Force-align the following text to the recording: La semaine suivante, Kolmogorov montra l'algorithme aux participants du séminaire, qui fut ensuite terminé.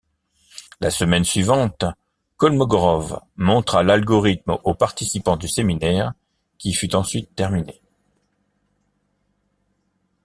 La 0.79 0.89
semaine 0.89 1.23
suivante, 1.25 1.85
Kolmogorov 2.37 3.21
montra 3.35 3.83
l'algorithme 3.83 4.57
aux 4.63 4.73
participants 4.73 5.37
du 5.37 5.47
séminaire, 5.47 6.13
qui 6.57 6.73
fut 6.73 6.95
ensuite 6.95 7.35
terminé. 7.35 7.79